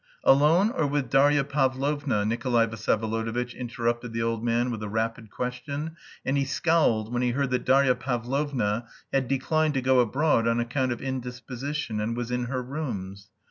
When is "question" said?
5.29-5.95